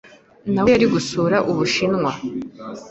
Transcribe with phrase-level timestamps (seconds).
[0.53, 2.11] Na we, yari gusura Ubushinwa.